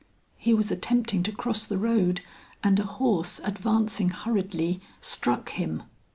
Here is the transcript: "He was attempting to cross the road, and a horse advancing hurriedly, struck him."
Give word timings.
"He 0.39 0.51
was 0.55 0.71
attempting 0.71 1.21
to 1.21 1.31
cross 1.31 1.67
the 1.67 1.77
road, 1.77 2.21
and 2.63 2.79
a 2.79 2.83
horse 2.85 3.39
advancing 3.43 4.09
hurriedly, 4.09 4.81
struck 4.99 5.49
him." 5.49 5.83